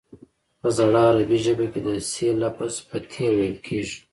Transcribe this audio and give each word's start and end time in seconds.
په 0.59 0.67
زړه 0.77 0.99
عربي 1.09 1.37
ژبه 1.45 1.65
کې 1.71 1.79
د 1.87 1.87
ث 2.09 2.11
لفظ 2.41 2.73
په 2.89 2.97
ت 3.11 3.13
ویل 3.35 3.55
کیږي 3.65 3.97